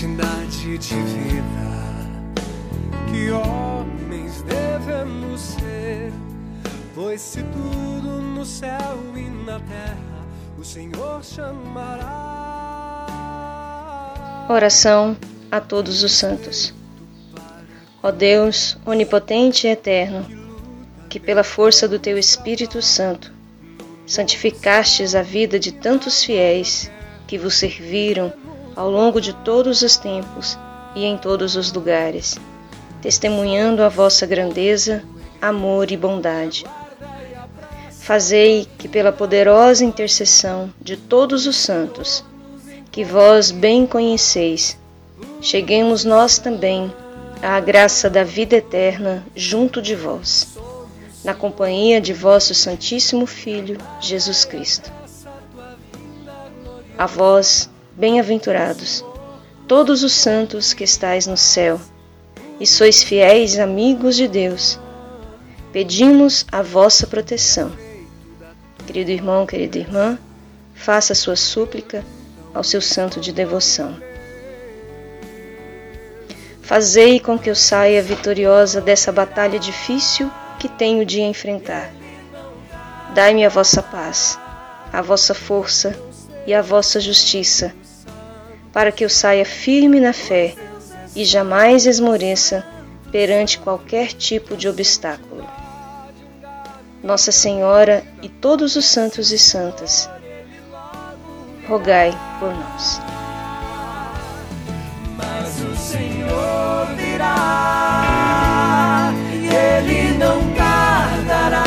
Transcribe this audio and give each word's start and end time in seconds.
santidade 0.00 0.78
de 0.78 0.94
vida 0.94 1.68
que 3.10 3.30
homens 3.30 4.42
devemos 4.42 5.38
ser, 5.38 6.10
pois 6.94 7.20
se 7.20 7.42
tudo 7.42 8.22
no 8.22 8.46
céu 8.46 8.98
e 9.14 9.28
na 9.44 9.60
terra 9.60 10.26
o 10.58 10.64
Senhor 10.64 11.22
chamará. 11.22 12.06
Oração 14.48 15.14
a 15.50 15.60
todos 15.60 16.02
os 16.02 16.12
santos. 16.12 16.72
Ó 18.02 18.10
Deus, 18.10 18.78
onipotente 18.86 19.66
e 19.66 19.70
eterno, 19.70 20.26
que 21.10 21.20
pela 21.20 21.44
força 21.44 21.86
do 21.86 21.98
teu 21.98 22.16
Espírito 22.16 22.80
Santo 22.80 23.30
santificastes 24.06 25.14
a 25.14 25.20
vida 25.20 25.58
de 25.58 25.72
tantos 25.72 26.24
fiéis 26.24 26.90
que 27.26 27.36
vos 27.36 27.54
serviram 27.54 28.32
ao 28.80 28.90
longo 28.90 29.20
de 29.20 29.34
todos 29.34 29.82
os 29.82 29.98
tempos 29.98 30.58
e 30.94 31.04
em 31.04 31.14
todos 31.14 31.54
os 31.54 31.70
lugares, 31.70 32.38
testemunhando 33.02 33.82
a 33.82 33.90
vossa 33.90 34.26
grandeza, 34.26 35.02
amor 35.38 35.90
e 35.90 35.98
bondade. 35.98 36.64
Fazei 38.00 38.66
que, 38.78 38.88
pela 38.88 39.12
poderosa 39.12 39.84
intercessão 39.84 40.72
de 40.80 40.96
todos 40.96 41.46
os 41.46 41.56
santos, 41.56 42.24
que 42.90 43.04
vós 43.04 43.50
bem 43.50 43.86
conheceis, 43.86 44.78
cheguemos 45.42 46.02
nós 46.02 46.38
também 46.38 46.90
à 47.42 47.60
graça 47.60 48.08
da 48.08 48.24
vida 48.24 48.56
eterna 48.56 49.22
junto 49.36 49.82
de 49.82 49.94
vós, 49.94 50.56
na 51.22 51.34
companhia 51.34 52.00
de 52.00 52.14
vosso 52.14 52.54
Santíssimo 52.54 53.26
Filho, 53.26 53.76
Jesus 54.00 54.46
Cristo. 54.46 54.90
A 56.96 57.04
vós, 57.04 57.69
bem-aventurados, 57.96 59.04
todos 59.66 60.02
os 60.02 60.12
santos 60.12 60.72
que 60.72 60.84
estais 60.84 61.26
no 61.26 61.36
céu, 61.36 61.80
e 62.58 62.66
sois 62.66 63.02
fiéis 63.02 63.58
amigos 63.58 64.16
de 64.16 64.28
Deus, 64.28 64.78
pedimos 65.72 66.44
a 66.50 66.62
vossa 66.62 67.06
proteção. 67.06 67.72
Querido 68.86 69.10
irmão, 69.10 69.46
querida 69.46 69.78
irmã, 69.78 70.18
faça 70.74 71.14
sua 71.14 71.36
súplica 71.36 72.04
ao 72.52 72.64
seu 72.64 72.80
santo 72.80 73.20
de 73.20 73.32
devoção. 73.32 73.96
Fazei 76.62 77.18
com 77.18 77.38
que 77.38 77.50
eu 77.50 77.54
saia 77.54 78.02
vitoriosa 78.02 78.80
dessa 78.80 79.10
batalha 79.10 79.58
difícil 79.58 80.30
que 80.58 80.68
tenho 80.68 81.04
de 81.04 81.20
enfrentar. 81.20 81.90
Dai-me 83.14 83.44
a 83.44 83.48
vossa 83.48 83.82
paz, 83.82 84.38
a 84.92 85.02
vossa 85.02 85.34
força 85.34 85.98
e 86.46 86.54
a 86.54 86.62
vossa 86.62 87.00
justiça 87.00 87.74
para 88.72 88.92
que 88.92 89.04
eu 89.04 89.10
saia 89.10 89.44
firme 89.44 90.00
na 90.00 90.12
fé 90.12 90.54
e 91.14 91.24
jamais 91.24 91.86
esmoreça 91.86 92.64
perante 93.10 93.58
qualquer 93.58 94.12
tipo 94.12 94.56
de 94.56 94.68
obstáculo. 94.68 95.44
Nossa 97.02 97.32
Senhora 97.32 98.04
e 98.22 98.28
todos 98.28 98.76
os 98.76 98.84
santos 98.84 99.32
e 99.32 99.38
santas, 99.38 100.08
rogai 101.66 102.12
por 102.38 102.54
nós. 102.54 103.00
Mas 105.16 105.60
o 105.62 105.74
Senhor 105.76 106.86
virá 106.96 108.32
e 109.32 109.48
Ele 109.48 110.18
não 110.18 110.38
tardará. 110.54 111.64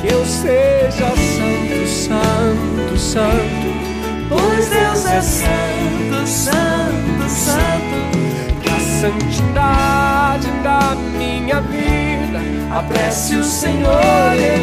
Que 0.00 0.08
eu 0.12 0.26
seja 0.26 1.06
santo, 1.16 1.86
santo, 1.86 2.98
santo 2.98 3.70
pois 4.30 4.68
Deus 4.70 4.89
é 5.10 5.20
santo, 5.20 6.26
santo, 6.26 7.28
santo. 7.28 8.60
Que 8.62 8.68
a 8.68 8.80
santidade 9.00 10.50
da 10.62 10.94
minha 11.16 11.60
vida 11.60 12.40
apresse 12.70 13.36
o 13.36 13.44
Senhor. 13.44 14.59